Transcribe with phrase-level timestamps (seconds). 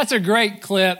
[0.00, 0.98] That's a great clip.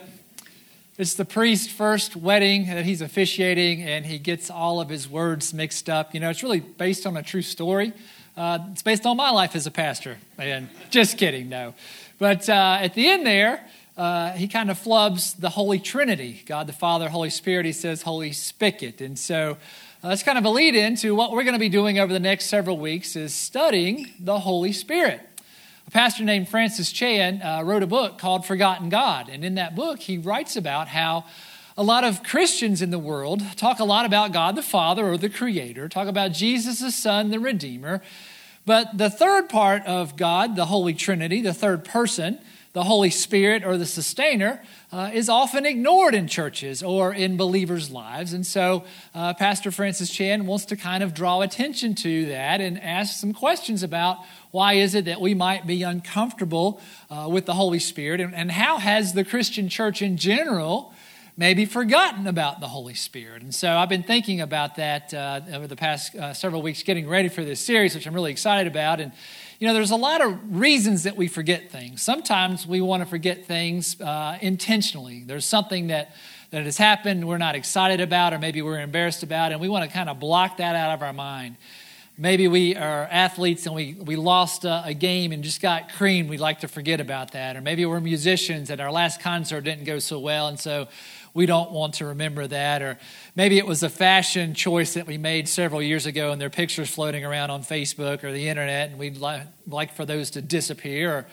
[0.98, 5.54] It's the priest's first wedding that he's officiating, and he gets all of his words
[5.54, 6.12] mixed up.
[6.12, 7.94] You know, it's really based on a true story.
[8.36, 10.18] Uh, it's based on my life as a pastor.
[10.36, 11.72] And just kidding, no.
[12.18, 13.66] But uh, at the end there,
[13.96, 17.64] uh, he kind of flubs the Holy Trinity God the Father, Holy Spirit.
[17.64, 19.00] He says Holy Spicket.
[19.00, 19.56] And so
[20.02, 22.12] uh, that's kind of a lead in to what we're going to be doing over
[22.12, 25.22] the next several weeks is studying the Holy Spirit.
[25.90, 29.28] A pastor named Francis Chan uh, wrote a book called Forgotten God.
[29.28, 31.24] And in that book, he writes about how
[31.76, 35.18] a lot of Christians in the world talk a lot about God the Father or
[35.18, 38.02] the Creator, talk about Jesus the Son, the Redeemer.
[38.64, 42.38] But the third part of God, the Holy Trinity, the third person,
[42.72, 47.90] the Holy Spirit or the sustainer, uh, is often ignored in churches or in believers'
[47.90, 48.32] lives.
[48.32, 52.80] And so, uh, Pastor Francis Chan wants to kind of draw attention to that and
[52.80, 54.18] ask some questions about
[54.52, 56.80] why is it that we might be uncomfortable
[57.10, 58.20] uh, with the Holy Spirit?
[58.20, 60.92] And, and, how has the Christian church in general
[61.36, 63.42] maybe forgotten about the Holy Spirit?
[63.42, 67.08] And so I've been thinking about that uh, over the past uh, several weeks, getting
[67.08, 69.00] ready for this series, which I'm really excited about.
[69.00, 69.12] And,
[69.60, 72.00] you know, there's a lot of reasons that we forget things.
[72.00, 75.22] Sometimes we want to forget things uh, intentionally.
[75.24, 76.16] There's something that
[76.50, 79.88] that has happened we're not excited about or maybe we're embarrassed about and we want
[79.88, 81.56] to kind of block that out of our mind
[82.20, 86.28] maybe we are athletes and we, we lost a, a, game and just got creamed,
[86.28, 87.56] we'd like to forget about that.
[87.56, 90.88] Or maybe we're musicians and our last concert didn't go so well, and so
[91.34, 92.82] we don't want to remember that.
[92.82, 92.98] Or
[93.36, 96.50] maybe it was a fashion choice that we made several years ago and there are
[96.50, 100.42] pictures floating around on Facebook or the internet, and we'd li- like for those to
[100.42, 101.12] disappear.
[101.12, 101.26] Or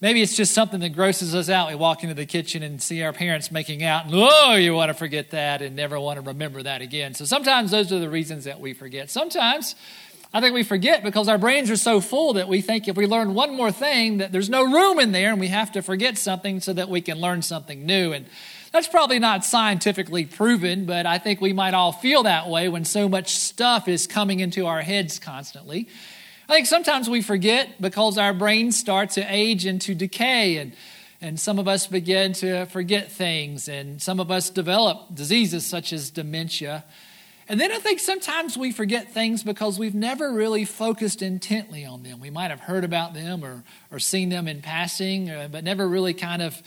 [0.00, 1.68] maybe it's just something that grosses us out.
[1.68, 4.90] We walk into the kitchen and see our parents making out, and oh, you want
[4.90, 7.14] to forget that and never want to remember that again.
[7.14, 9.10] So sometimes those are the reasons that we forget.
[9.10, 9.74] Sometimes
[10.34, 13.06] I think we forget because our brains are so full that we think if we
[13.06, 16.16] learn one more thing, that there's no room in there and we have to forget
[16.16, 18.12] something so that we can learn something new.
[18.12, 18.24] And
[18.72, 22.84] that's probably not scientifically proven, but I think we might all feel that way when
[22.84, 25.88] so much stuff is coming into our heads constantly.
[26.48, 30.72] I think sometimes we forget because our brains start to age and to decay, and,
[31.20, 35.92] and some of us begin to forget things, and some of us develop diseases such
[35.92, 36.84] as dementia.
[37.48, 42.02] And then I think sometimes we forget things because we've never really focused intently on
[42.02, 42.20] them.
[42.20, 45.86] We might have heard about them or, or seen them in passing, uh, but never
[45.86, 46.62] really kind of,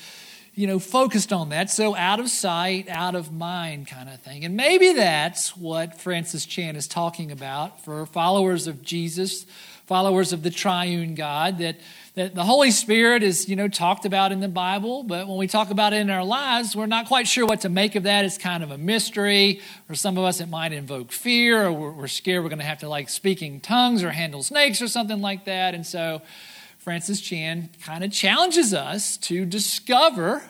[0.55, 1.69] you know, focused on that.
[1.69, 4.45] So out of sight, out of mind kind of thing.
[4.45, 9.45] And maybe that's what Francis Chan is talking about for followers of Jesus,
[9.85, 11.77] followers of the triune God, that
[12.15, 15.47] that the Holy Spirit is, you know, talked about in the Bible, but when we
[15.47, 18.23] talk about it in our lives, we're not quite sure what to make of that.
[18.23, 19.59] It's kind of a mystery.
[19.85, 22.65] For some of us, it might invoke fear, or we're, we're scared we're going to
[22.65, 25.75] have to like speaking tongues or handle snakes or something like that.
[25.75, 26.21] And so
[26.85, 30.43] Francis Chan kind of challenges us to discover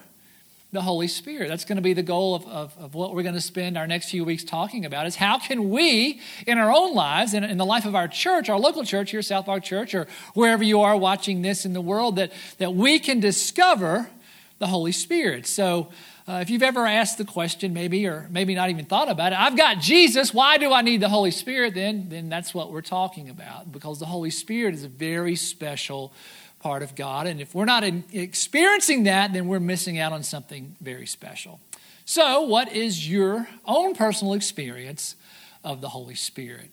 [0.70, 1.48] the Holy Spirit.
[1.48, 3.86] That's going to be the goal of, of, of, what we're going to spend our
[3.86, 7.56] next few weeks talking about is how can we, in our own lives, in, in
[7.56, 10.82] the life of our church, our local church here, South Park Church, or wherever you
[10.82, 14.10] are watching this in the world, that, that we can discover
[14.58, 15.46] the Holy Spirit.
[15.46, 15.88] So
[16.28, 19.38] uh, if you've ever asked the question, maybe, or maybe not even thought about it,
[19.38, 21.74] I've got Jesus, why do I need the Holy Spirit?
[21.74, 26.12] Then, then that's what we're talking about, because the Holy Spirit is a very special
[26.58, 27.28] part of God.
[27.28, 31.60] And if we're not experiencing that, then we're missing out on something very special.
[32.04, 35.14] So, what is your own personal experience
[35.62, 36.70] of the Holy Spirit?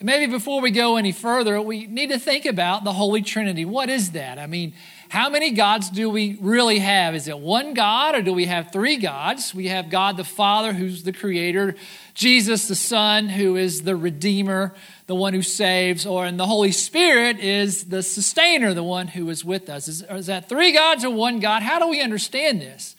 [0.00, 3.64] And maybe before we go any further, we need to think about the Holy Trinity.
[3.64, 4.38] What is that?
[4.38, 4.74] I mean,
[5.08, 7.14] how many gods do we really have?
[7.14, 9.54] Is it one God or do we have three gods?
[9.54, 11.76] We have God the Father, who's the creator,
[12.14, 14.74] Jesus the Son, who is the Redeemer,
[15.06, 19.28] the one who saves, or and the Holy Spirit is the sustainer, the one who
[19.30, 19.88] is with us.
[19.88, 21.62] Is, is that three gods or one God?
[21.62, 22.94] How do we understand this?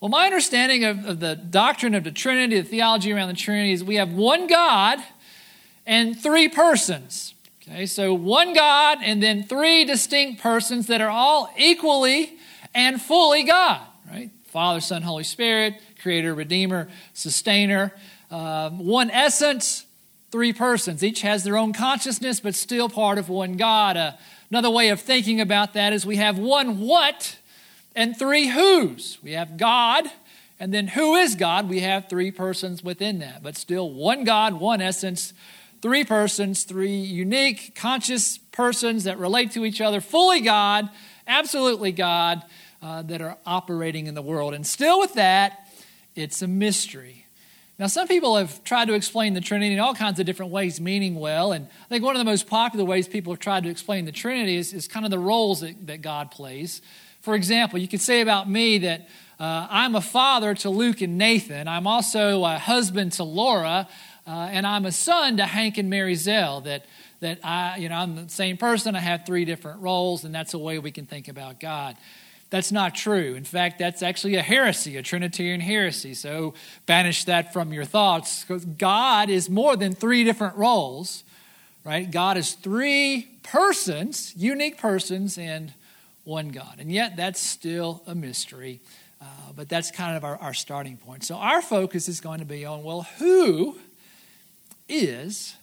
[0.00, 3.72] Well, my understanding of, of the doctrine of the Trinity, the theology around the Trinity,
[3.72, 4.98] is we have one God
[5.86, 7.34] and three persons.
[7.68, 12.36] Okay, so one God and then three distinct persons that are all equally
[12.74, 13.80] and fully God,
[14.10, 14.30] right?
[14.46, 17.94] Father, Son, Holy Spirit, Creator, Redeemer, Sustainer.
[18.32, 19.86] Uh, one essence,
[20.32, 21.04] three persons.
[21.04, 23.96] Each has their own consciousness, but still part of one God.
[23.96, 24.12] Uh,
[24.50, 27.36] another way of thinking about that is we have one what
[27.94, 29.18] and three who's.
[29.22, 30.10] We have God,
[30.58, 31.68] and then who is God?
[31.68, 35.32] We have three persons within that, but still one God, one essence,
[35.82, 40.88] three persons, three unique, conscious persons that relate to each other, fully God,
[41.26, 42.42] absolutely God,
[42.80, 44.54] uh, that are operating in the world.
[44.54, 45.68] And still with that,
[46.14, 47.26] it's a mystery.
[47.78, 50.80] Now, some people have tried to explain the Trinity in all kinds of different ways,
[50.80, 51.52] meaning well.
[51.52, 54.12] And I think one of the most popular ways people have tried to explain the
[54.12, 56.80] Trinity is, is kind of the roles that, that God plays.
[57.22, 59.08] For example, you could say about me that
[59.40, 61.66] uh, I'm a father to Luke and Nathan.
[61.66, 63.88] I'm also a husband to Laura,
[64.26, 66.60] uh, and I'm a son to Hank and Mary Zell.
[66.62, 66.84] That
[67.20, 68.96] that I, you know, I'm the same person.
[68.96, 71.96] I have three different roles, and that's a way we can think about God.
[72.50, 73.34] That's not true.
[73.34, 76.12] In fact, that's actually a heresy, a Trinitarian heresy.
[76.12, 76.52] So
[76.84, 78.44] banish that from your thoughts.
[78.44, 81.24] Because God is more than three different roles,
[81.82, 82.10] right?
[82.10, 85.72] God is three persons, unique persons, and
[86.24, 86.76] one God.
[86.78, 88.80] And yet, that's still a mystery.
[89.18, 89.24] Uh,
[89.56, 91.24] but that's kind of our, our starting point.
[91.24, 93.78] So, our focus is going to be on well, who
[94.92, 95.56] is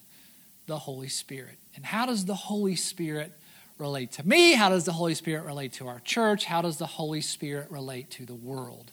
[0.66, 1.58] the Holy Spirit?
[1.76, 3.32] And how does the Holy Spirit
[3.78, 4.54] relate to me?
[4.54, 6.44] How does the Holy Spirit relate to our church?
[6.44, 8.92] How does the Holy Spirit relate to the world?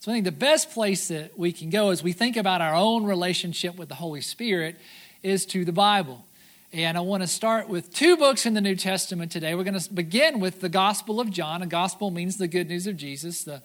[0.00, 2.74] So I think the best place that we can go as we think about our
[2.74, 4.76] own relationship with the Holy Spirit
[5.22, 6.24] is to the Bible.
[6.72, 9.54] And I want to start with two books in the New Testament today.
[9.54, 11.60] We're going to begin with the Gospel of John.
[11.60, 13.44] A gospel means the good news of Jesus.
[13.44, 13.62] The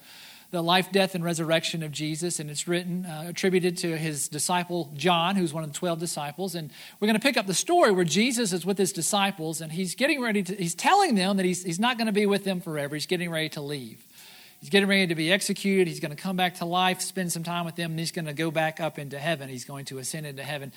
[0.50, 4.92] the life, death, and resurrection of Jesus, and it's written, uh, attributed to his disciple
[4.96, 6.56] John, who's one of the 12 disciples.
[6.56, 9.74] And we're going to pick up the story where Jesus is with his disciples, and
[9.74, 12.46] he's getting ready to, he's telling them that he's, he's not going to be with
[12.46, 12.96] them forever.
[12.96, 14.06] He's getting ready to leave.
[14.62, 15.88] He's getting ready to be executed.
[15.88, 18.26] He's going to come back to life, spend some time with them, and he's going
[18.26, 19.50] to go back up into heaven.
[19.50, 20.72] He's going to ascend into heaven.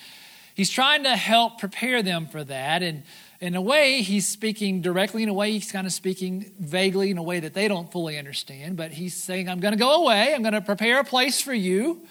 [0.53, 2.83] He's trying to help prepare them for that.
[2.83, 3.03] And
[3.41, 5.23] in a way, he's speaking directly.
[5.23, 8.19] In a way, he's kind of speaking vaguely in a way that they don't fully
[8.19, 8.77] understand.
[8.77, 10.35] But he's saying, I'm going to go away.
[10.35, 12.05] I'm going to prepare a place for you.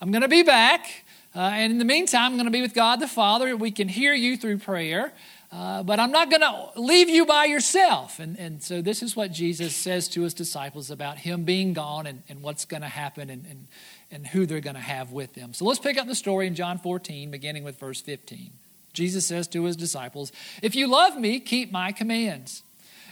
[0.00, 1.04] I'm going to be back.
[1.34, 3.56] Uh, and in the meantime, I'm going to be with God the Father.
[3.56, 5.12] We can hear you through prayer.
[5.50, 8.20] Uh, but I'm not going to leave you by yourself.
[8.20, 12.06] And, and so, this is what Jesus says to his disciples about him being gone
[12.06, 13.66] and, and what's going to happen and, and,
[14.10, 15.52] and who they're going to have with them.
[15.52, 18.50] So, let's pick up the story in John 14, beginning with verse 15.
[18.96, 20.32] Jesus says to his disciples,
[20.62, 22.62] If you love me, keep my commands.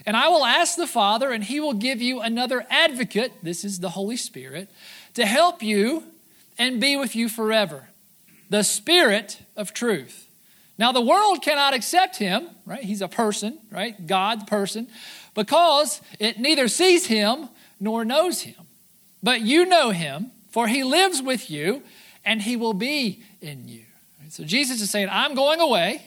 [0.05, 3.79] And I will ask the Father, and he will give you another advocate, this is
[3.79, 4.69] the Holy Spirit,
[5.13, 6.03] to help you
[6.57, 7.89] and be with you forever
[8.49, 10.27] the Spirit of truth.
[10.77, 12.83] Now, the world cannot accept him, right?
[12.83, 14.05] He's a person, right?
[14.05, 14.87] God, person,
[15.33, 17.49] because it neither sees him
[17.79, 18.55] nor knows him.
[19.23, 21.83] But you know him, for he lives with you,
[22.23, 23.84] and he will be in you.
[24.29, 26.01] So Jesus is saying, I'm going away.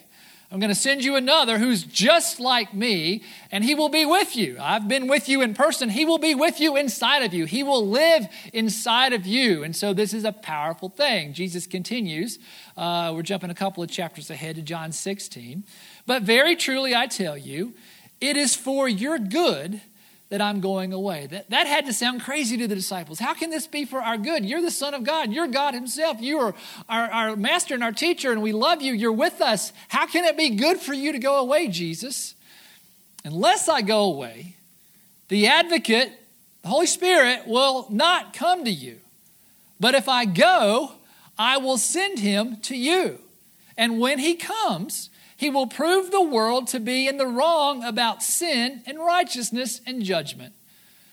[0.50, 3.22] I'm going to send you another who's just like me,
[3.52, 4.56] and he will be with you.
[4.58, 5.90] I've been with you in person.
[5.90, 7.44] He will be with you inside of you.
[7.44, 9.62] He will live inside of you.
[9.62, 11.34] And so this is a powerful thing.
[11.34, 12.38] Jesus continues.
[12.78, 15.64] Uh, we're jumping a couple of chapters ahead to John 16.
[16.06, 17.74] But very truly, I tell you,
[18.18, 19.82] it is for your good
[20.30, 21.26] that I'm going away.
[21.26, 23.18] That, that had to sound crazy to the disciples.
[23.18, 24.44] How can this be for our good?
[24.44, 25.32] You're the Son of God.
[25.32, 26.20] You're God Himself.
[26.20, 26.54] You are
[26.88, 28.92] our, our master and our teacher, and we love you.
[28.92, 29.72] You're with us.
[29.88, 32.34] How can it be good for you to go away, Jesus?
[33.24, 34.56] Unless I go away,
[35.28, 36.12] the advocate,
[36.62, 38.98] the Holy Spirit, will not come to you.
[39.80, 40.92] But if I go,
[41.38, 43.20] I will send him to you.
[43.76, 45.08] And when he comes,
[45.38, 50.02] he will prove the world to be in the wrong about sin and righteousness and
[50.02, 50.52] judgment.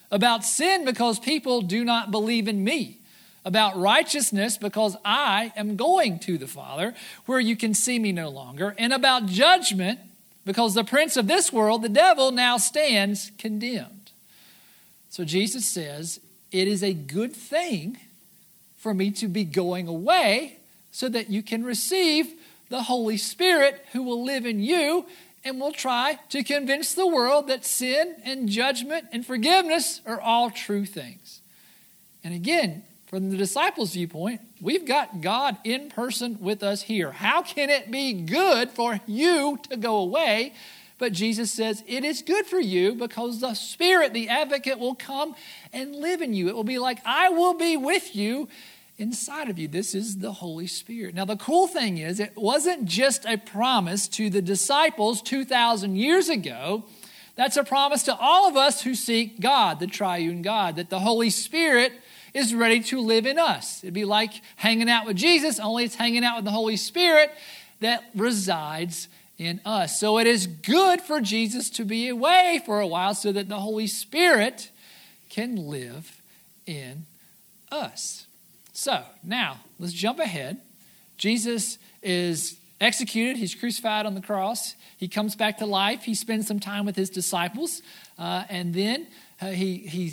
[0.09, 2.97] About sin, because people do not believe in me.
[3.45, 6.95] About righteousness, because I am going to the Father,
[7.27, 8.73] where you can see me no longer.
[8.79, 9.99] And about judgment,
[10.43, 14.09] because the prince of this world, the devil, now stands condemned.
[15.11, 16.19] So Jesus says,
[16.51, 17.99] It is a good thing
[18.75, 20.57] for me to be going away
[20.89, 22.33] so that you can receive
[22.75, 25.05] the Holy Spirit who will live in you
[25.45, 30.51] and will try to convince the world that sin and judgment and forgiveness are all
[30.51, 31.39] true things.
[32.21, 37.13] And again, from the disciples' viewpoint, we've got God in person with us here.
[37.13, 40.53] How can it be good for you to go away?
[40.97, 45.33] But Jesus says it is good for you because the Spirit, the advocate, will come
[45.71, 46.49] and live in you.
[46.49, 48.49] It will be like, I will be with you
[48.97, 49.67] inside of you.
[49.67, 51.15] This is the Holy Spirit.
[51.15, 56.29] Now, the cool thing is, it wasn't just a promise to the disciples 2,000 years
[56.29, 56.85] ago.
[57.35, 61.01] That's a promise to all of us who seek God, the triune God, that the
[61.01, 61.91] Holy Spirit
[62.33, 63.83] is ready to live in us.
[63.83, 67.31] It'd be like hanging out with Jesus, only it's hanging out with the Holy Spirit
[67.81, 69.99] that resides in us.
[69.99, 73.59] So it is good for Jesus to be away for a while so that the
[73.59, 74.69] Holy Spirit
[75.29, 76.21] can live
[76.65, 77.05] in
[77.71, 78.24] us.
[78.75, 80.59] So now let's jump ahead.
[81.17, 84.75] Jesus is executed, he's crucified on the cross.
[84.97, 86.03] He comes back to life.
[86.03, 87.81] He spends some time with his disciples.
[88.19, 89.07] Uh, and then
[89.41, 90.11] uh, he, he,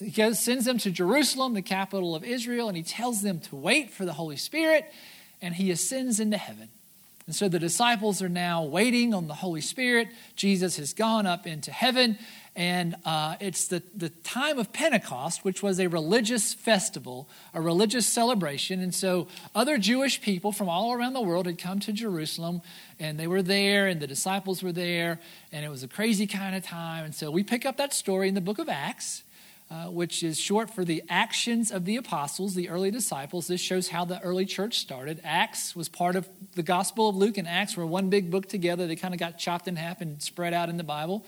[0.00, 3.54] he goes, sends them to Jerusalem, the capital of Israel, and he tells them to
[3.54, 4.92] wait for the Holy Spirit.
[5.40, 6.68] And he ascends into heaven.
[7.26, 10.08] And so the disciples are now waiting on the Holy Spirit.
[10.34, 12.18] Jesus has gone up into heaven.
[12.56, 18.06] And uh, it's the, the time of Pentecost, which was a religious festival, a religious
[18.06, 18.80] celebration.
[18.80, 22.60] And so other Jewish people from all around the world had come to Jerusalem,
[22.98, 25.20] and they were there, and the disciples were there,
[25.52, 27.04] and it was a crazy kind of time.
[27.04, 29.22] And so we pick up that story in the book of Acts.
[29.72, 33.46] Uh, which is short for the actions of the apostles, the early disciples.
[33.46, 35.20] This shows how the early church started.
[35.22, 38.88] Acts was part of the Gospel of Luke and Acts were one big book together.
[38.88, 41.24] They kind of got chopped in half and spread out in the Bible.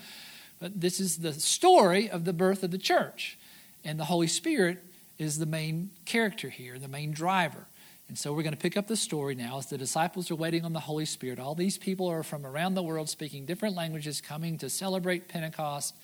[0.62, 3.36] But this is the story of the birth of the church.
[3.84, 4.78] And the Holy Spirit
[5.18, 7.66] is the main character here, the main driver.
[8.06, 10.64] And so we're going to pick up the story now as the disciples are waiting
[10.64, 11.40] on the Holy Spirit.
[11.40, 15.96] All these people are from around the world speaking different languages, coming to celebrate Pentecost.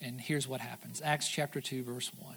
[0.00, 2.36] And here's what happens Acts chapter 2, verse 1.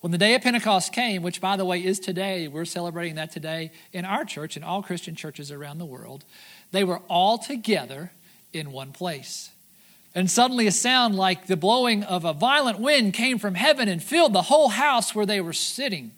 [0.00, 3.30] When the day of Pentecost came, which by the way is today, we're celebrating that
[3.30, 6.24] today in our church and all Christian churches around the world,
[6.72, 8.10] they were all together
[8.52, 9.52] in one place.
[10.14, 14.02] And suddenly, a sound like the blowing of a violent wind came from heaven and
[14.02, 16.12] filled the whole house where they were sitting.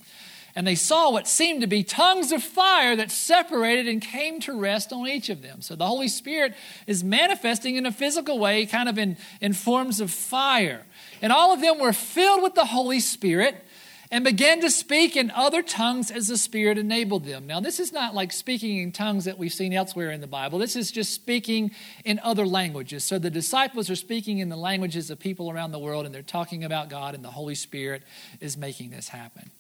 [0.55, 4.59] And they saw what seemed to be tongues of fire that separated and came to
[4.59, 5.61] rest on each of them.
[5.63, 6.55] So the Holy Spirit
[6.87, 10.85] is manifesting in a physical way, kind of in, in forms of fire.
[11.23, 13.65] And all of them were filled with the Holy Spirit
[14.11, 17.47] and began to speak in other tongues as the Spirit enabled them.
[17.47, 20.59] Now, this is not like speaking in tongues that we've seen elsewhere in the Bible.
[20.59, 21.71] This is just speaking
[22.05, 23.05] in other languages.
[23.05, 26.23] So the disciples are speaking in the languages of people around the world, and they're
[26.23, 28.03] talking about God, and the Holy Spirit
[28.41, 29.51] is making this happen.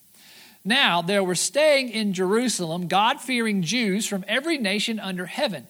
[0.64, 5.68] Now, there were staying in Jerusalem God fearing Jews from every nation under heaven.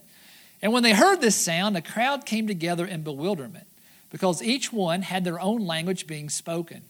[0.62, 3.66] And when they heard this sound, a crowd came together in bewilderment
[4.10, 6.82] because each one had their own language being spoken.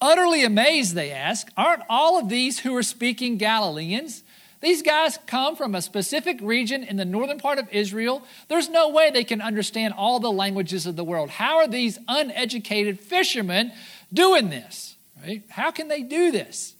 [0.00, 4.22] Utterly amazed, they ask, Aren't all of these who are speaking Galileans?
[4.60, 8.24] These guys come from a specific region in the northern part of Israel.
[8.48, 11.30] There's no way they can understand all the languages of the world.
[11.30, 13.72] How are these uneducated fishermen
[14.12, 14.96] doing this?
[15.22, 15.42] Right?
[15.48, 16.74] How can they do this?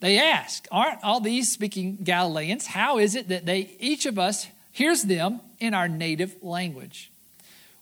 [0.00, 2.66] They ask, Aren't all these speaking Galileans?
[2.68, 7.10] How is it that they each of us hears them in our native language?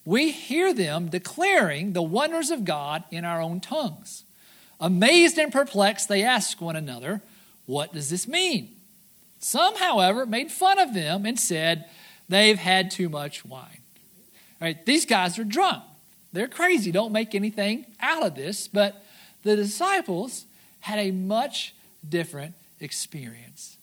[0.05, 4.25] We hear them declaring the wonders of God in our own tongues.
[4.81, 7.23] Amazed and perplexed, they asked one another,
[7.67, 8.71] What does this mean?
[9.41, 11.87] Some, however, made fun of them and said,
[12.29, 13.83] They've had too much wine.
[14.61, 15.83] All right, these guys are drunk.
[16.33, 16.93] They're crazy.
[16.93, 18.69] Don't make anything out of this.
[18.69, 19.05] But
[19.43, 20.45] the disciples
[20.81, 21.75] had a much
[22.07, 23.77] different experience.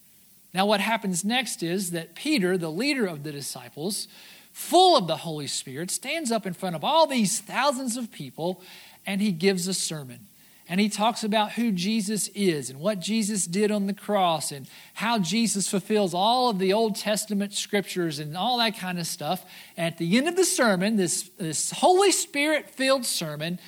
[0.54, 4.08] Now, what happens next is that Peter, the leader of the disciples,
[4.54, 8.62] full of the Holy Spirit, stands up in front of all these thousands of people
[9.06, 10.28] and he gives a sermon
[10.67, 14.67] and he talks about who Jesus is and what Jesus did on the cross and
[14.95, 19.45] how Jesus fulfills all of the Old Testament scriptures and all that kind of stuff.
[19.77, 23.60] At the end of the sermon, this, this Holy Spirit filled sermon,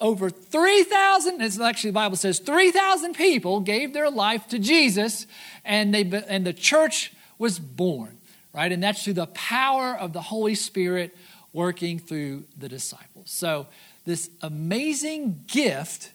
[0.00, 5.26] over 3,000, it's actually the Bible says 3,000 people gave their life to Jesus
[5.64, 8.18] and, they, and the church was born,
[8.52, 8.70] right?
[8.70, 11.16] And that's through the power of the Holy Spirit
[11.54, 13.30] working through the disciples.
[13.30, 13.66] So,
[14.04, 16.10] this amazing gift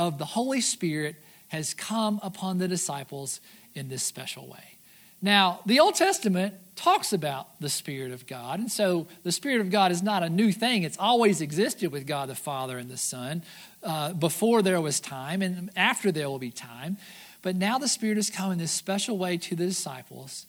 [0.00, 1.16] of the Holy Spirit
[1.48, 3.38] has come upon the disciples
[3.74, 4.78] in this special way.
[5.20, 9.70] Now, the Old Testament talks about the Spirit of God, and so the Spirit of
[9.70, 10.84] God is not a new thing.
[10.84, 13.42] It's always existed with God the Father and the Son
[13.82, 16.96] uh, before there was time and after there will be time.
[17.42, 20.46] But now the Spirit has come in this special way to the disciples.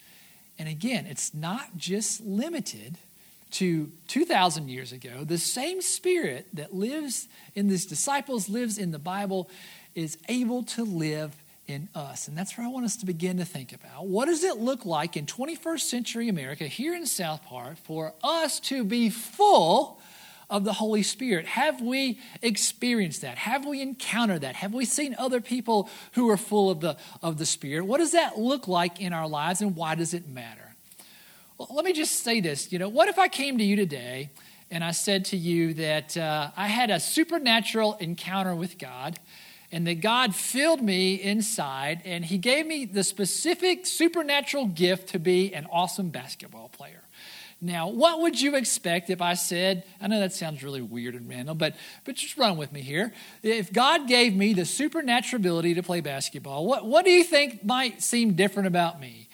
[0.57, 2.97] And again, it's not just limited
[3.51, 8.99] to 2,000 years ago, the same Spirit that lives in these disciples, lives in the
[8.99, 9.49] Bible,
[9.95, 11.35] is able to live
[11.67, 12.27] in us.
[12.27, 14.07] And that's where I want us to begin to think about.
[14.07, 18.59] What does it look like in 21st century America, here in South Park, for us
[18.61, 19.99] to be full
[20.49, 21.45] of the Holy Spirit?
[21.45, 23.37] Have we experienced that?
[23.37, 24.55] Have we encountered that?
[24.55, 27.85] Have we seen other people who are full of the, of the Spirit?
[27.85, 30.70] What does that look like in our lives, and why does it matter?
[31.61, 32.71] Well, let me just say this.
[32.71, 34.31] You know, what if I came to you today
[34.71, 39.19] and I said to you that uh, I had a supernatural encounter with God
[39.71, 45.19] and that God filled me inside and He gave me the specific supernatural gift to
[45.19, 47.03] be an awesome basketball player?
[47.61, 51.29] Now, what would you expect if I said, I know that sounds really weird and
[51.29, 51.75] random, but,
[52.05, 53.13] but just run with me here.
[53.43, 57.63] If God gave me the supernatural ability to play basketball, what, what do you think
[57.63, 59.29] might seem different about me?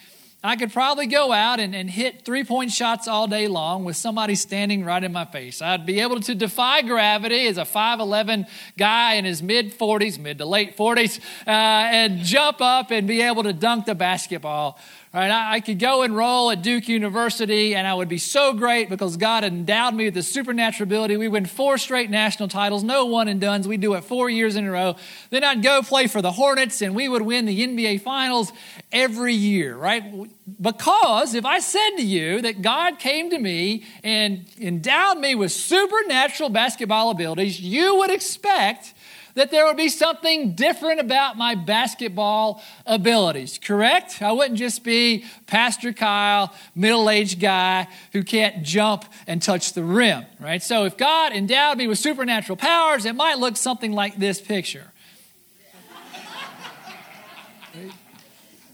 [0.48, 3.98] I could probably go out and, and hit three point shots all day long with
[3.98, 5.62] somebody standing right in my face.
[5.62, 10.38] I'd be able to defy gravity as a 5'11 guy in his mid 40s, mid
[10.38, 14.80] to late 40s, uh, and jump up and be able to dunk the basketball
[15.14, 15.32] Right?
[15.32, 19.46] I, could go enroll at Duke University and I would be so great because God
[19.46, 21.16] endowed me with the supernatural ability.
[21.16, 23.70] We win four straight national titles, no one and dones.
[23.70, 24.98] We do it four years in a row.
[25.30, 28.52] Then I'd go play for the Hornets and we would win the NBA Finals
[28.92, 30.04] every year, right?
[30.60, 35.54] Because if I said to you that God came to me and endowed me with
[35.54, 38.94] supernatural basketball abilities, you would expect
[39.38, 44.20] that there would be something different about my basketball abilities, correct?
[44.20, 49.84] I wouldn't just be Pastor Kyle, middle aged guy who can't jump and touch the
[49.84, 50.64] rim, right?
[50.64, 54.92] So if God endowed me with supernatural powers, it might look something like this picture.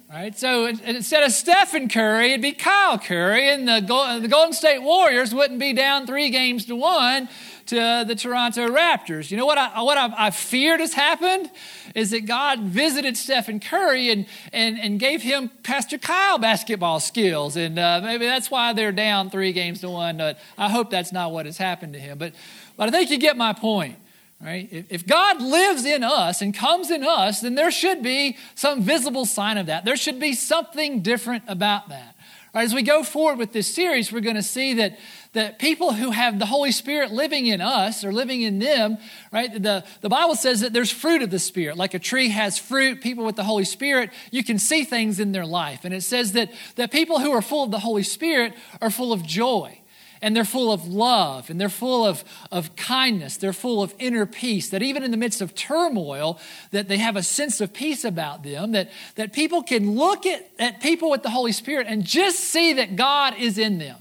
[0.10, 3.80] Right, so instead of Stephen Curry, it'd be Kyle Curry, and the,
[4.22, 7.28] the Golden State Warriors wouldn't be down three games to one
[7.68, 9.32] to the Toronto Raptors.
[9.32, 11.50] You know what I, what I, I feared has happened
[11.96, 17.56] is that God visited Stephen Curry and, and, and gave him Pastor Kyle basketball skills.
[17.56, 20.18] And uh, maybe that's why they're down three games to one.
[20.18, 22.18] But I hope that's not what has happened to him.
[22.18, 22.34] But,
[22.78, 23.98] but I think you get my point.
[24.42, 24.86] Right?
[24.90, 29.26] If God lives in us and comes in us, then there should be some visible
[29.26, 29.86] sign of that.
[29.86, 32.13] There should be something different about that.
[32.54, 35.00] Right, as we go forward with this series, we're going to see that,
[35.32, 39.00] that people who have the Holy Spirit living in us or living in them,
[39.32, 39.52] right?
[39.52, 41.78] The, the Bible says that there's fruit of the Spirit.
[41.78, 45.32] Like a tree has fruit, people with the Holy Spirit, you can see things in
[45.32, 45.84] their life.
[45.84, 49.14] And it says that, that people who are full of the Holy Spirit are full
[49.14, 49.80] of joy
[50.24, 54.26] and they're full of love and they're full of, of kindness they're full of inner
[54.26, 56.40] peace that even in the midst of turmoil
[56.72, 60.50] that they have a sense of peace about them that, that people can look at,
[60.58, 63.98] at people with the holy spirit and just see that god is in them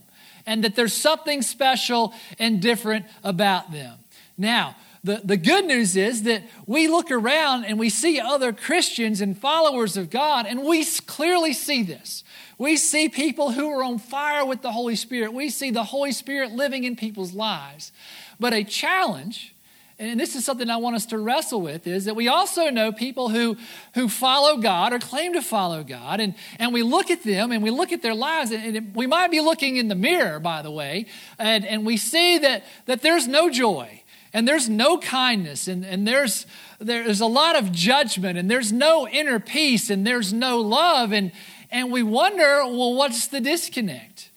[0.47, 3.99] and that there's something special and different about them
[4.39, 9.21] now the, the good news is that we look around and we see other Christians
[9.21, 12.23] and followers of God, and we clearly see this.
[12.63, 15.33] We see people who are on fire with the Holy Spirit.
[15.33, 17.91] We see the Holy Spirit living in people's lives.
[18.39, 19.53] But a challenge,
[19.99, 22.93] and this is something I want us to wrestle with, is that we also know
[22.93, 23.57] people who,
[23.97, 27.65] who follow God or claim to follow God, and, and we look at them and
[27.65, 30.71] we look at their lives, and we might be looking in the mirror, by the
[30.71, 31.07] way,
[31.41, 36.07] and, and we see that, that there's no joy and there's no kindness and, and
[36.07, 36.47] there's
[36.81, 41.31] there's a lot of judgment and there's no inner peace and there's no love and
[41.73, 44.29] and we wonder, well, what's the disconnect?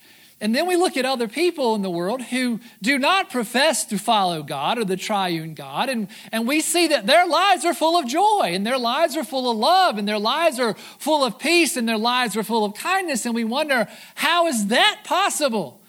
[0.42, 3.98] And then we look at other people in the world who do not profess to
[3.98, 7.98] follow God or the triune God, and, and we see that their lives are full
[7.98, 11.40] of joy, and their lives are full of love, and their lives are full of
[11.40, 15.80] peace, and their lives are full of kindness, and we wonder, how is that possible?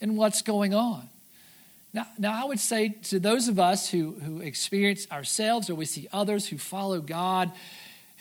[0.00, 1.08] And what's going on?
[1.94, 5.86] Now, now I would say to those of us who, who experience ourselves or we
[5.86, 7.52] see others who follow God,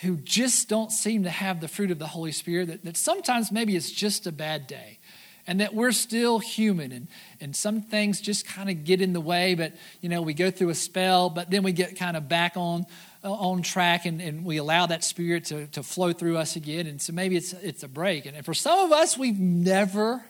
[0.01, 3.51] who just don't seem to have the fruit of the Holy Spirit, that, that sometimes
[3.51, 4.99] maybe it's just a bad day
[5.47, 7.07] and that we're still human and,
[7.39, 10.49] and some things just kind of get in the way, but you know, we go
[10.49, 12.85] through a spell, but then we get kind of back on
[13.23, 16.85] on track and, and we allow that spirit to, to flow through us again.
[16.85, 18.25] And so maybe it's it's a break.
[18.25, 20.23] And and for some of us, we've never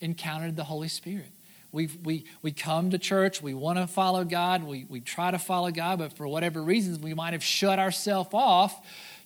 [0.00, 1.30] encountered the Holy Spirit.
[1.72, 5.38] we we, we come to church, we want to follow God, we, we try to
[5.38, 8.80] follow God, but for whatever reasons, we might have shut ourselves off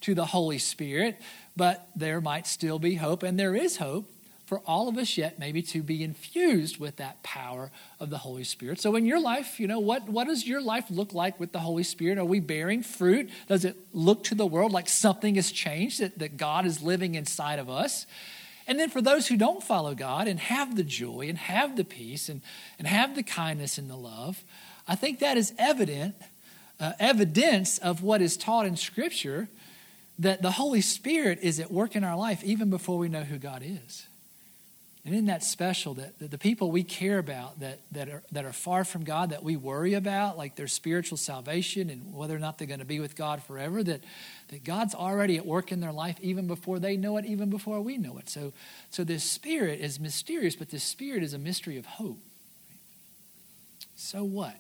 [0.05, 1.21] to the Holy Spirit,
[1.57, 4.11] but there might still be hope, and there is hope
[4.47, 8.45] for all of us yet maybe to be infused with that power of the Holy
[8.45, 8.79] Spirit.
[8.79, 11.61] So in your life, you know, what, what does your life look like with the
[11.61, 12.19] Holy Spirit?
[12.19, 13.31] Are we bearing fruit?
[13.49, 17.14] Does it look to the world like something has changed, that, that God is living
[17.14, 18.05] inside of us?
[18.67, 21.85] And then for those who don't follow God and have the joy and have the
[21.85, 22.43] peace and,
[22.79, 24.45] and have the kindness and the love,
[24.87, 26.14] I think that is evident,
[26.79, 29.49] uh, evidence of what is taught in Scripture
[30.18, 33.38] that the Holy Spirit is at work in our life even before we know who
[33.38, 34.07] God is.
[35.05, 38.46] And isn't that special that, that the people we care about that, that, are, that
[38.46, 42.38] are far from God, that we worry about, like their spiritual salvation and whether or
[42.38, 44.03] not they're going to be with God forever, that,
[44.48, 47.83] that God's already at work in their life even before they know it, even before
[47.83, 48.31] we know it.
[48.31, 48.55] So,
[48.88, 52.20] so this Spirit is mysterious, but this Spirit is a mystery of hope.
[53.94, 54.57] So what?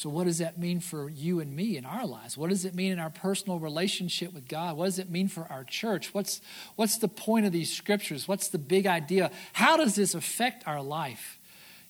[0.00, 2.34] So, what does that mean for you and me in our lives?
[2.34, 4.78] What does it mean in our personal relationship with God?
[4.78, 6.14] What does it mean for our church?
[6.14, 6.40] What's,
[6.76, 8.26] what's the point of these scriptures?
[8.26, 9.30] What's the big idea?
[9.52, 11.38] How does this affect our life?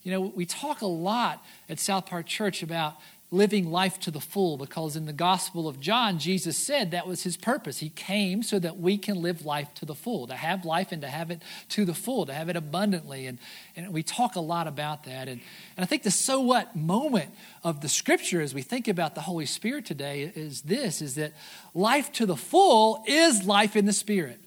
[0.03, 2.97] You know, we talk a lot at South Park Church about
[3.33, 7.23] living life to the full because in the Gospel of John, Jesus said that was
[7.23, 7.79] his purpose.
[7.79, 11.01] He came so that we can live life to the full, to have life and
[11.03, 11.41] to have it
[11.71, 13.27] to the full, to have it abundantly.
[13.27, 13.39] And,
[13.77, 15.29] and we talk a lot about that.
[15.29, 15.41] And,
[15.77, 17.31] and I think the so what moment
[17.63, 21.33] of the scripture as we think about the Holy Spirit today is this is that
[21.73, 24.41] life to the full is life in the Spirit.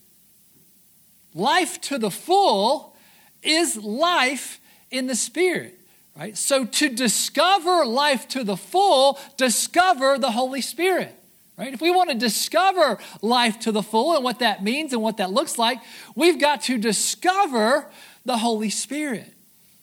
[1.33, 2.95] Life to the full
[3.41, 4.59] is life
[4.91, 5.79] in the Spirit,
[6.17, 6.37] right?
[6.37, 11.15] So to discover life to the full, discover the Holy Spirit.
[11.57, 11.73] Right?
[11.73, 15.17] If we want to discover life to the full and what that means and what
[15.17, 15.79] that looks like,
[16.15, 17.87] we've got to discover
[18.25, 19.31] the Holy Spirit.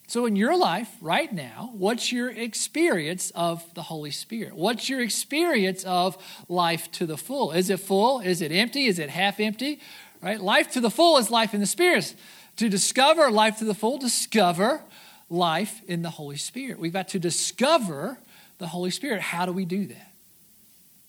[0.09, 4.57] So, in your life right now, what's your experience of the Holy Spirit?
[4.57, 7.53] What's your experience of life to the full?
[7.53, 8.19] Is it full?
[8.19, 8.87] Is it empty?
[8.87, 9.79] Is it half empty?
[10.21, 10.40] Right?
[10.40, 12.16] Life to the full is life in the Spirit.
[12.57, 14.83] To discover life to the full, discover
[15.31, 16.79] life in the Holy Spirit.
[16.79, 18.19] We've got to discover
[18.59, 19.21] the Holy Spirit.
[19.21, 20.12] How do we do that?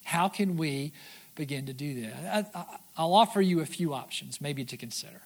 [0.03, 0.93] How can we
[1.35, 2.51] begin to do that?
[2.97, 5.21] I, will offer you a few options, maybe to consider.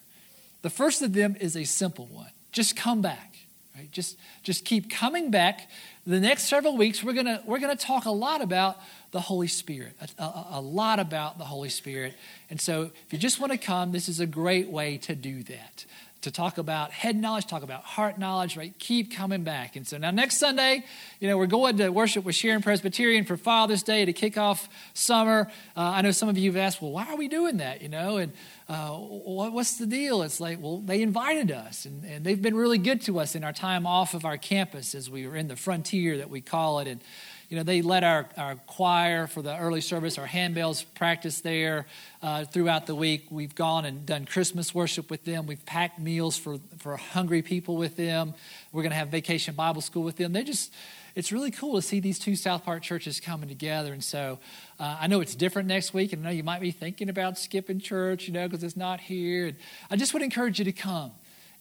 [0.61, 3.35] The first of them is a simple one just come back.
[3.75, 3.91] Right?
[3.91, 5.69] Just, just keep coming back.
[6.07, 8.77] The next several weeks, we're going we're gonna talk a lot about
[9.11, 12.13] the Holy Spirit, a, a, a lot about the Holy Spirit.
[12.49, 15.43] And so, if you just want to come, this is a great way to do
[15.43, 15.85] that
[16.25, 18.77] to talk about head knowledge, talk about heart knowledge, right?
[18.79, 19.75] Keep coming back.
[19.75, 20.83] And so now next Sunday,
[21.19, 24.67] you know, we're going to worship with Sharon Presbyterian for Father's Day to kick off
[24.93, 25.51] summer.
[25.77, 27.83] Uh, I know some of you have asked, well, why are we doing that?
[27.83, 28.33] You know, and
[28.67, 30.23] uh, what's the deal?
[30.23, 33.43] It's like, well, they invited us, and, and they've been really good to us in
[33.43, 36.79] our time off of our campus as we were in the frontier that we call
[36.79, 36.87] it.
[36.87, 37.01] And
[37.49, 41.85] you know, they let our, our choir for the early service, our handbells practice there
[42.21, 43.27] uh, throughout the week.
[43.29, 45.45] We've gone and done Christmas worship with them.
[45.45, 48.33] We've packed meals for, for hungry people with them.
[48.71, 50.33] We're going to have vacation Bible school with them.
[50.33, 50.73] They just,
[51.13, 53.93] it's really cool to see these two South Park churches coming together.
[53.93, 54.39] And so
[54.79, 57.37] uh, I know it's different next week, and I know you might be thinking about
[57.37, 59.47] skipping church, you know, because it's not here.
[59.47, 59.57] And
[59.91, 61.11] I just would encourage you to come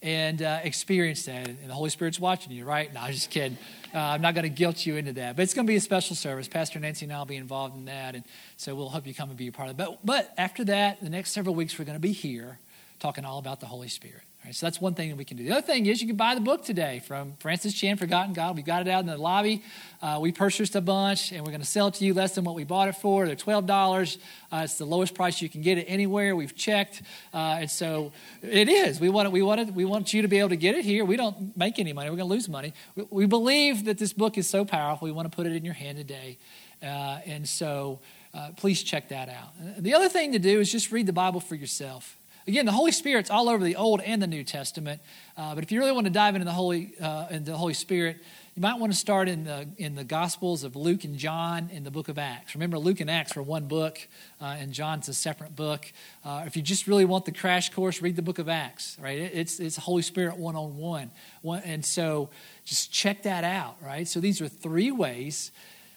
[0.04, 1.48] and uh, experience that.
[1.48, 2.92] And the Holy Spirit's watching you, right?
[2.92, 3.56] No, I'm just kidding.
[3.94, 5.34] Uh, I'm not going to guilt you into that.
[5.34, 6.46] But it's going to be a special service.
[6.46, 8.14] Pastor Nancy and I will be involved in that.
[8.14, 8.22] And
[8.58, 9.78] so we'll hope you come and be a part of it.
[9.78, 12.58] But, but after that, the next several weeks, we're going to be here
[13.00, 14.20] talking all about the Holy Spirit.
[14.44, 15.44] Right, so that's one thing that we can do.
[15.44, 18.56] The other thing is you can buy the book today from Francis Chan, Forgotten God.
[18.56, 19.62] We've got it out in the lobby.
[20.02, 22.44] Uh, we purchased a bunch, and we're going to sell it to you less than
[22.44, 23.24] what we bought it for.
[23.24, 24.18] They're $12.
[24.52, 26.36] Uh, it's the lowest price you can get it anywhere.
[26.36, 27.00] We've checked.
[27.32, 29.00] Uh, and so it is.
[29.00, 30.84] We want, it, we, want it, we want you to be able to get it
[30.84, 31.06] here.
[31.06, 32.10] We don't make any money.
[32.10, 32.74] We're going to lose money.
[32.96, 35.06] We, we, believe that this book is so powerful.
[35.06, 36.36] We want to put it in your hand today.
[36.82, 38.00] Uh, and so
[38.34, 39.54] uh, please check that out.
[39.78, 42.18] The other thing to do is just read the Bible for yourself.
[42.46, 45.00] Again, the Holy Spirit's all over the Old and the New Testament.
[45.34, 47.72] Uh, but if you really want to dive into the Holy, uh, into the Holy
[47.72, 48.18] Spirit,
[48.54, 51.84] you might want to start in the, in the Gospels of Luke and John in
[51.84, 52.54] the book of Acts.
[52.54, 53.98] Remember, Luke and Acts are one book,
[54.42, 55.90] uh, and John's a separate book.
[56.22, 59.18] Uh, if you just really want the crash course, read the book of Acts, right?
[59.18, 61.10] It's, it's Holy Spirit one on one.
[61.64, 62.28] And so
[62.66, 64.06] just check that out, right?
[64.06, 65.50] So these are three ways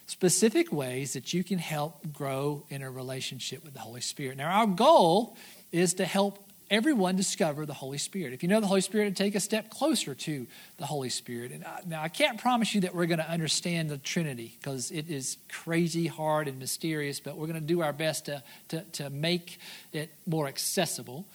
[0.08, 4.38] specific ways that you can help grow in a relationship with the Holy Spirit.
[4.38, 5.36] Now, our goal
[5.72, 8.34] is to help everyone discover the Holy Spirit.
[8.34, 11.52] If you know the Holy Spirit, take a step closer to the Holy Spirit.
[11.52, 14.92] And I, now, I can't promise you that we're going to understand the Trinity because
[14.92, 18.82] it is crazy hard and mysterious, but we're going to do our best to, to,
[18.94, 19.60] to make
[19.94, 21.26] it more accessible.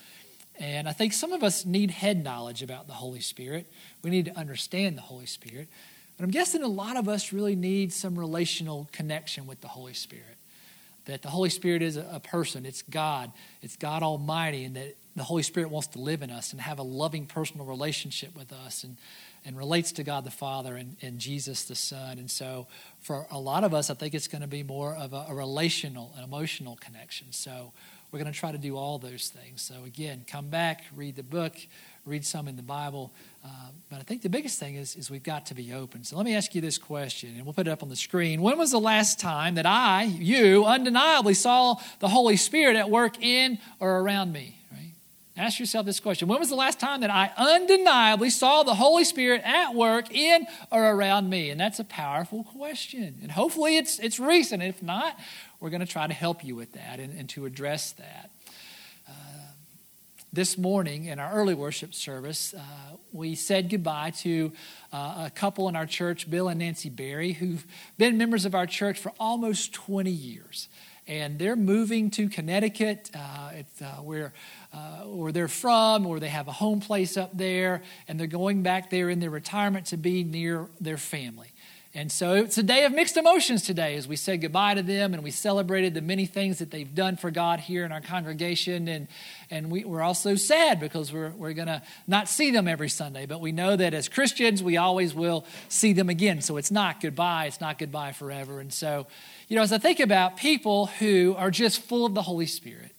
[0.59, 3.65] And I think some of us need head knowledge about the Holy Spirit.
[4.03, 5.67] We need to understand the Holy Spirit.
[6.15, 9.95] But I'm guessing a lot of us really need some relational connection with the Holy
[9.95, 10.37] Spirit
[11.05, 15.23] that the Holy Spirit is a, person, it's God, it's God Almighty, and that the
[15.23, 18.83] Holy Spirit wants to live in us and have a loving personal relationship with us
[18.83, 18.97] and,
[19.45, 22.17] and relates to God the Father and, and Jesus the Son.
[22.17, 22.67] And so
[23.01, 25.35] for a lot of us, I think it's going to be more of a, a
[25.35, 27.27] relational and emotional connection.
[27.31, 27.73] So
[28.13, 29.63] we're going to try to do all those things.
[29.63, 31.55] So again, come back, read the book,
[32.05, 33.11] read some in the Bible.
[33.43, 33.47] Uh,
[33.89, 36.03] but I think the biggest thing is, is we've got to be open.
[36.03, 38.43] So let me ask you this question, and we'll put it up on the screen.
[38.43, 43.19] When was the last time that I, you, undeniably saw the Holy Spirit at work
[43.19, 44.59] in or around me?
[45.35, 46.27] Ask yourself this question.
[46.27, 50.45] When was the last time that I undeniably saw the Holy Spirit at work in
[50.71, 51.49] or around me?
[51.49, 53.17] And that's a powerful question.
[53.23, 54.61] And hopefully it's, it's recent.
[54.61, 55.17] If not,
[55.63, 58.29] we're going to try to help you with that and, and to address that
[60.33, 62.61] this morning in our early worship service, uh,
[63.11, 64.51] we said goodbye to
[64.91, 67.63] uh, a couple in our church, Bill and Nancy Berry, who've
[67.99, 70.69] been members of our church for almost 20 years.
[71.05, 74.33] And they're moving to Connecticut, uh, uh, where,
[74.73, 78.63] uh, where they're from, or they have a home place up there, and they're going
[78.63, 81.49] back there in their retirement to be near their family.
[81.95, 85.13] And so it's a day of mixed emotions today as we said goodbye to them
[85.13, 88.87] and we celebrated the many things that they've done for God here in our congregation.
[88.87, 89.07] And,
[89.51, 93.27] and we, are also sad because we're, we're going to not see them every Sunday.
[93.27, 96.41] But we know that as Christians, we always will see them again.
[96.41, 98.59] So it's not goodbye, it's not goodbye forever.
[98.59, 99.05] And so,
[99.47, 102.89] you know, as I think about people who are just full of the Holy Spirit,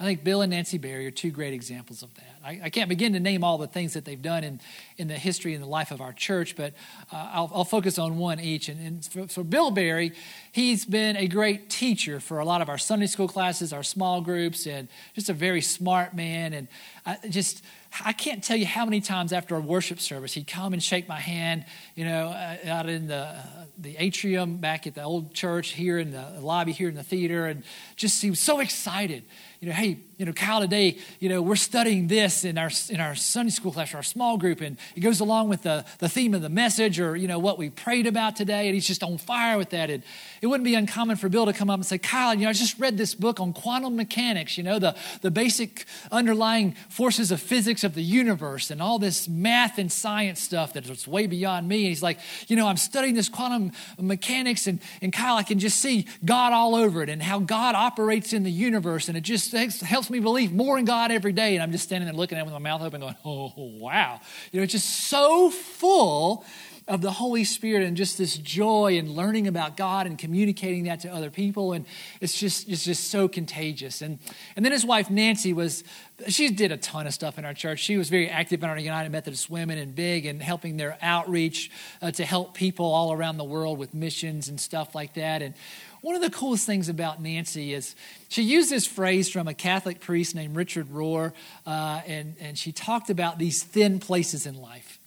[0.00, 2.37] I think Bill and Nancy Berry are two great examples of that.
[2.48, 4.58] I, I, can't begin to name all the things that they've done in,
[4.96, 6.72] in the history and the life of our church, but
[7.12, 8.70] uh, I'll, I'll, focus on one each.
[8.70, 10.12] And, and for, for, Bill Berry,
[10.50, 14.22] he's been a great teacher for a lot of our Sunday school classes, our small
[14.22, 16.54] groups, and just a very smart man.
[16.54, 16.68] And
[17.04, 17.62] I just,
[18.02, 21.06] I can't tell you how many times after a worship service he'd come and shake
[21.06, 23.42] my hand, you know, uh, out in the, uh,
[23.76, 27.44] the atrium back at the old church, here in the lobby, here in the theater,
[27.44, 27.62] and
[27.96, 29.24] just seemed so excited
[29.60, 32.98] you know, hey, you know, Kyle, today, you know, we're studying this in our in
[32.98, 36.34] our Sunday school class, our small group, and it goes along with the, the theme
[36.34, 39.16] of the message or, you know, what we prayed about today, and he's just on
[39.16, 39.90] fire with that.
[39.90, 40.02] And
[40.42, 42.52] it wouldn't be uncommon for Bill to come up and say, Kyle, you know, I
[42.52, 47.40] just read this book on quantum mechanics, you know, the, the basic underlying forces of
[47.40, 51.82] physics of the universe and all this math and science stuff that's way beyond me.
[51.82, 55.60] And he's like, you know, I'm studying this quantum mechanics, and, and Kyle, I can
[55.60, 59.22] just see God all over it and how God operates in the universe, and it
[59.22, 61.54] just helps me believe more in God every day.
[61.54, 64.20] And I'm just standing there looking at him with my mouth open, going, oh, wow.
[64.52, 66.44] You know, it's just so full
[66.88, 71.00] of the Holy Spirit and just this joy and learning about God and communicating that
[71.00, 71.74] to other people.
[71.74, 71.84] And
[72.20, 74.00] it's just, it's just so contagious.
[74.00, 74.18] And,
[74.56, 75.84] and then his wife, Nancy, was,
[76.28, 77.80] she did a ton of stuff in our church.
[77.80, 81.70] She was very active in our United Methodist Women and big and helping their outreach
[82.00, 85.42] uh, to help people all around the world with missions and stuff like that.
[85.42, 85.54] And
[86.00, 87.94] one of the coolest things about Nancy is
[88.28, 91.32] she used this phrase from a Catholic priest named Richard Rohr,
[91.66, 94.98] uh, and, and she talked about these thin places in life.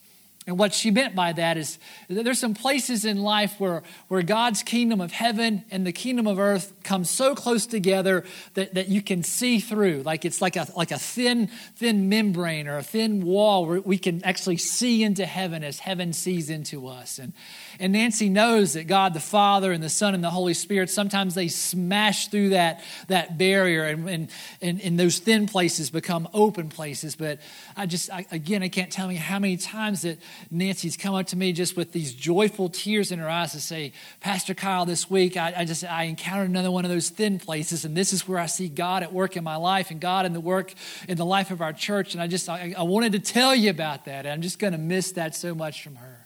[0.47, 1.77] And what she meant by that is
[2.10, 6.25] that there's some places in life where, where God's kingdom of heaven and the kingdom
[6.25, 8.25] of earth come so close together
[8.56, 10.01] that, that you can see through.
[10.01, 13.99] Like it's like a, like a thin, thin membrane or a thin wall where we
[13.99, 17.19] can actually see into heaven as heaven sees into us.
[17.19, 17.34] And,
[17.81, 21.33] and Nancy knows that God the Father and the Son and the Holy Spirit, sometimes
[21.33, 24.29] they smash through that, that barrier and, and,
[24.61, 27.15] and, and those thin places become open places.
[27.15, 27.39] But
[27.75, 30.19] I just, I, again, I can't tell you how many times that
[30.51, 33.93] Nancy's come up to me just with these joyful tears in her eyes to say,
[34.19, 37.83] Pastor Kyle, this week I, I just I encountered another one of those thin places,
[37.83, 40.33] and this is where I see God at work in my life and God in
[40.33, 40.71] the work
[41.07, 42.13] in the life of our church.
[42.13, 44.27] And I just I, I wanted to tell you about that.
[44.27, 46.20] And I'm just going to miss that so much from her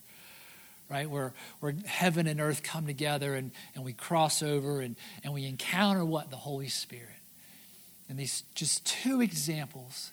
[0.89, 1.10] right?
[1.10, 5.45] Where, where heaven and earth come together and, and we cross over and, and we
[5.45, 6.30] encounter what?
[6.30, 7.10] The Holy Spirit.
[8.10, 10.12] And these just two examples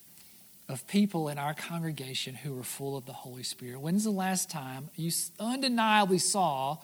[0.68, 3.80] of people in our congregation who were full of the Holy Spirit.
[3.80, 6.78] When's the last time you undeniably saw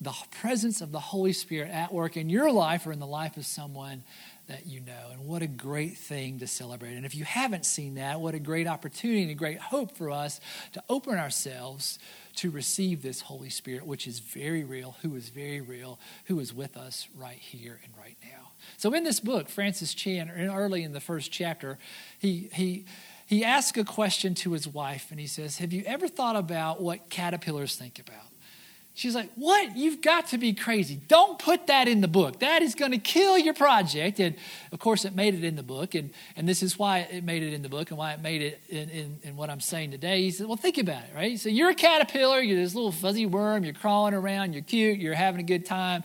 [0.00, 3.38] the presence of the Holy Spirit at work in your life or in the life
[3.38, 4.04] of someone
[4.48, 5.10] that you know?
[5.10, 6.94] And what a great thing to celebrate.
[6.94, 10.10] And if you haven't seen that, what a great opportunity and a great hope for
[10.10, 10.40] us
[10.72, 11.98] to open ourselves
[12.36, 16.54] to receive this Holy Spirit, which is very real, who is very real, who is
[16.54, 18.50] with us right here and right now.
[18.76, 21.78] So in this book, Francis Chan, early in the first chapter,
[22.18, 22.84] he, he,
[23.26, 26.80] he asks a question to his wife and he says, Have you ever thought about
[26.80, 28.26] what caterpillars think about?
[28.96, 29.76] She's like, What?
[29.76, 30.98] You've got to be crazy.
[31.06, 32.40] Don't put that in the book.
[32.40, 34.18] That is going to kill your project.
[34.18, 34.34] And
[34.72, 35.94] of course, it made it in the book.
[35.94, 38.40] And, and this is why it made it in the book and why it made
[38.40, 40.22] it in, in, in what I'm saying today.
[40.22, 41.38] He said, Well, think about it, right?
[41.38, 45.12] So you're a caterpillar, you're this little fuzzy worm, you're crawling around, you're cute, you're
[45.12, 46.02] having a good time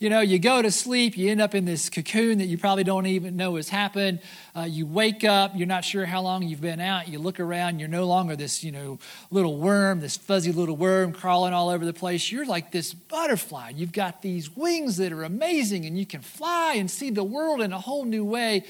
[0.00, 2.84] you know, you go to sleep, you end up in this cocoon that you probably
[2.84, 4.20] don't even know has happened.
[4.56, 7.06] Uh, you wake up, you're not sure how long you've been out.
[7.06, 8.98] You look around, you're no longer this, you know,
[9.30, 12.32] little worm, this fuzzy little worm crawling all over the place.
[12.32, 13.72] You're like this butterfly.
[13.76, 17.60] You've got these wings that are amazing, and you can fly and see the world
[17.60, 18.64] in a whole new way.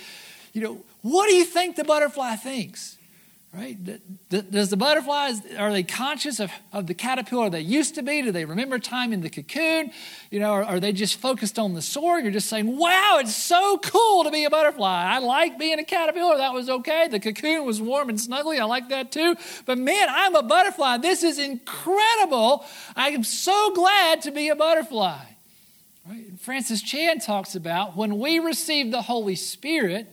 [0.53, 2.97] You know, what do you think the butterfly thinks?
[3.53, 3.77] Right?
[4.29, 8.23] Does the butterflies, are they conscious of, of the caterpillar they used to be?
[8.23, 9.91] Do they remember time in the cocoon?
[10.31, 12.21] You know, are, are they just focused on the soar?
[12.21, 15.05] You're just saying, wow, it's so cool to be a butterfly.
[15.05, 16.37] I like being a caterpillar.
[16.37, 17.09] That was okay.
[17.09, 18.61] The cocoon was warm and snuggly.
[18.61, 19.35] I like that too.
[19.67, 20.99] But man, I'm a butterfly.
[20.99, 22.65] This is incredible.
[22.95, 25.25] I am so glad to be a butterfly.
[26.09, 26.27] Right?
[26.39, 30.07] Francis Chan talks about when we receive the Holy Spirit,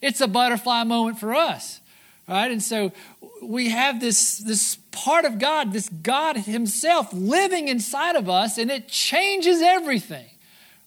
[0.00, 1.80] it's a butterfly moment for us
[2.28, 2.50] right?
[2.50, 2.92] And so
[3.42, 8.70] we have this, this part of God, this God Himself living inside of us, and
[8.70, 10.28] it changes everything,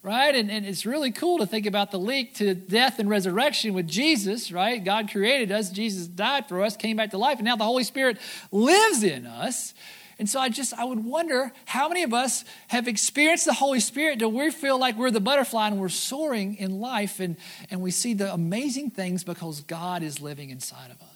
[0.04, 0.36] right?
[0.36, 3.88] And, and it's really cool to think about the link to death and resurrection with
[3.88, 4.84] Jesus, right?
[4.84, 7.84] God created us, Jesus died for us, came back to life, and now the Holy
[7.84, 8.18] Spirit
[8.52, 9.74] lives in us.
[10.20, 13.80] And so I just, I would wonder how many of us have experienced the Holy
[13.80, 17.38] Spirit Do we feel like we're the butterfly and we're soaring in life and,
[17.72, 21.11] and we see the amazing things because God is living inside of us.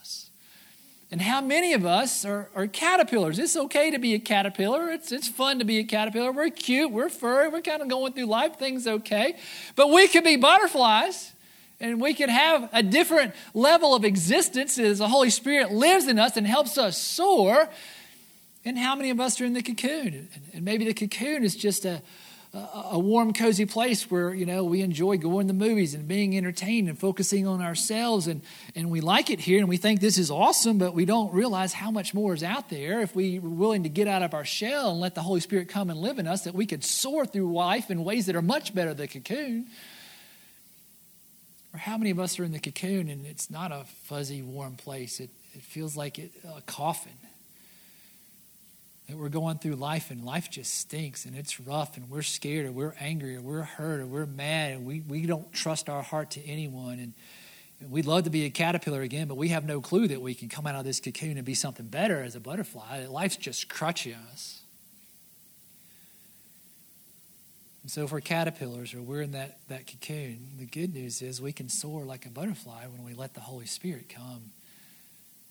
[1.15, 3.39] And how many of us are, are, caterpillars?
[3.39, 4.91] It's okay to be a caterpillar.
[4.91, 6.33] It's, it's fun to be a caterpillar.
[6.33, 6.91] We're cute.
[6.91, 7.47] We're furry.
[7.47, 8.57] We're kind of going through life.
[8.57, 9.37] Things okay.
[9.77, 11.31] But we could be butterflies.
[11.79, 16.19] And we could have a different level of existence as the Holy Spirit lives in
[16.19, 17.69] us and helps us soar.
[18.65, 20.27] And how many of us are in the cocoon?
[20.53, 22.01] And maybe the cocoon is just a,
[22.55, 26.87] a warm, cozy place where, you know, we enjoy going to movies and being entertained
[26.87, 28.27] and focusing on ourselves.
[28.27, 28.41] And,
[28.75, 31.73] and we like it here and we think this is awesome, but we don't realize
[31.73, 34.45] how much more is out there if we were willing to get out of our
[34.45, 37.25] shell and let the Holy Spirit come and live in us, that we could soar
[37.25, 39.67] through life in ways that are much better than the cocoon.
[41.73, 44.77] Or how many of us are in the cocoon and it's not a fuzzy, warm
[44.77, 45.19] place?
[45.19, 47.11] It, it feels like it, a coffin.
[49.07, 52.65] That we're going through life and life just stinks and it's rough and we're scared
[52.65, 56.01] or we're angry or we're hurt or we're mad and we, we don't trust our
[56.01, 56.97] heart to anyone.
[56.97, 57.13] And,
[57.79, 60.33] and we'd love to be a caterpillar again, but we have no clue that we
[60.33, 63.05] can come out of this cocoon and be something better as a butterfly.
[63.05, 64.61] Life's just crutching us.
[67.85, 71.51] And so, for caterpillars, or we're in that, that cocoon, the good news is we
[71.51, 74.53] can soar like a butterfly when we let the Holy Spirit come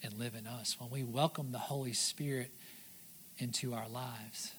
[0.03, 0.75] and live in us.
[0.81, 2.51] When we welcome the Holy Spirit
[3.39, 4.53] into our lives.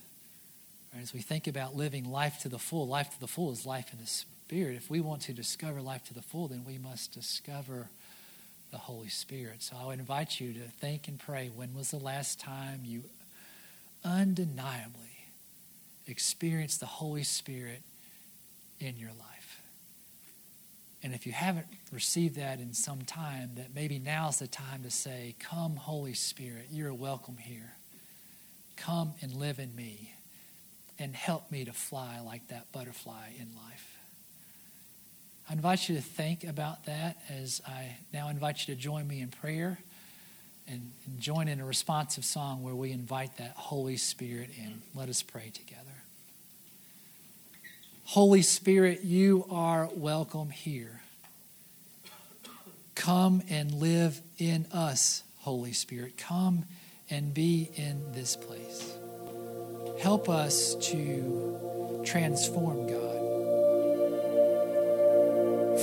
[0.93, 3.65] Right, as we think about living life to the full, life to the full is
[3.65, 4.75] life in the Spirit.
[4.75, 7.89] If we want to discover life to the full, then we must discover
[8.71, 9.63] the Holy Spirit.
[9.63, 13.03] So I would invite you to think and pray when was the last time you
[14.03, 15.01] undeniably
[16.07, 17.81] experience the Holy Spirit
[18.79, 19.61] in your life.
[21.01, 24.91] And if you haven't received that in some time, that maybe now's the time to
[24.91, 27.75] say, Come, Holy Spirit, you're welcome here.
[28.77, 30.13] Come and live in me
[30.97, 33.97] and help me to fly like that butterfly in life.
[35.49, 39.21] I invite you to think about that as I now invite you to join me
[39.21, 39.79] in prayer
[40.67, 44.81] and, and join in a responsive song where we invite that Holy Spirit in.
[44.95, 45.81] Let us pray together.
[48.05, 51.01] Holy Spirit, you are welcome here.
[52.95, 56.17] Come and live in us, Holy Spirit.
[56.17, 56.65] Come
[57.10, 58.98] and be in this place.
[60.00, 63.15] Help us to transform, God,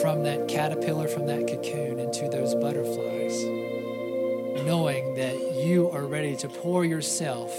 [0.01, 3.45] from that caterpillar, from that cocoon, into those butterflies,
[4.65, 7.53] knowing that you are ready to pour yourself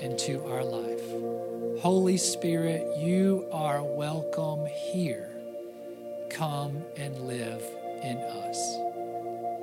[0.00, 1.80] into our life.
[1.82, 5.30] Holy Spirit, you are welcome here.
[6.30, 7.62] Come and live
[8.02, 8.81] in us.